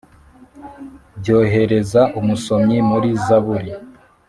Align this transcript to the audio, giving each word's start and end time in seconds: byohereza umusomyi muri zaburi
byohereza 1.19 2.01
umusomyi 2.19 2.77
muri 2.89 3.09
zaburi 3.25 3.71